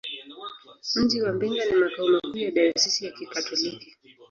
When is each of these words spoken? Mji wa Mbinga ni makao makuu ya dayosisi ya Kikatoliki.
Mji 0.95 1.21
wa 1.21 1.33
Mbinga 1.33 1.65
ni 1.65 1.71
makao 1.75 2.07
makuu 2.07 2.37
ya 2.37 2.51
dayosisi 2.51 3.05
ya 3.05 3.11
Kikatoliki. 3.11 3.97